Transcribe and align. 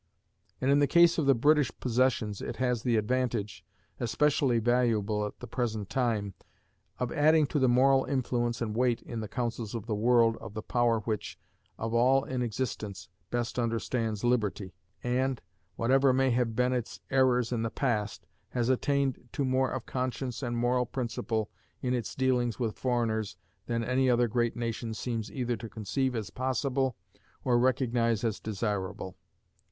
And 0.59 0.71
in 0.71 0.79
the 0.79 0.87
case 0.87 1.19
of 1.19 1.27
the 1.27 1.35
British 1.35 1.71
possessions 1.79 2.41
it 2.41 2.55
has 2.55 2.81
the 2.81 2.95
advantage, 2.97 3.63
especially 3.99 4.57
valuable 4.57 5.27
at 5.27 5.39
the 5.41 5.45
present 5.45 5.91
time, 5.91 6.33
of 6.97 7.11
adding 7.11 7.45
to 7.45 7.59
the 7.59 7.69
moral 7.69 8.05
influence 8.05 8.63
and 8.63 8.75
weight 8.75 9.03
in 9.03 9.19
the 9.19 9.27
councils 9.27 9.75
of 9.75 9.85
the 9.85 9.93
world 9.93 10.37
of 10.41 10.55
the 10.55 10.63
power 10.63 11.01
which, 11.01 11.37
of 11.77 11.93
all 11.93 12.23
in 12.23 12.41
existence, 12.41 13.09
best 13.29 13.59
understands 13.59 14.23
liberty 14.23 14.73
and, 15.03 15.39
whatever 15.75 16.11
may 16.11 16.31
have 16.31 16.55
been 16.55 16.73
its 16.73 16.99
errors 17.11 17.51
in 17.51 17.61
the 17.61 17.69
past, 17.69 18.25
has 18.49 18.69
attained 18.69 19.29
to 19.33 19.45
more 19.45 19.69
of 19.69 19.85
conscience 19.85 20.41
and 20.41 20.57
moral 20.57 20.87
principle 20.87 21.51
in 21.83 21.93
its 21.93 22.15
dealings 22.15 22.57
with 22.57 22.75
foreigners 22.79 23.37
than 23.67 23.83
any 23.83 24.09
other 24.09 24.27
great 24.27 24.55
nation 24.55 24.95
seems 24.95 25.31
either 25.31 25.55
to 25.55 25.69
conceive 25.69 26.15
as 26.15 26.31
possible 26.31 26.95
or 27.43 27.59
recognize 27.59 28.23
as 28.23 28.39
desirable. 28.39 29.15